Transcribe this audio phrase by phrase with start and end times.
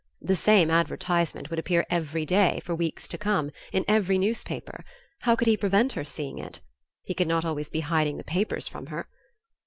[0.21, 4.83] The same advertisement would appear every day, for weeks to come, in every newspaper;
[5.19, 6.59] how could he prevent her seeing it?
[7.05, 9.07] He could not always be hiding the papers from her....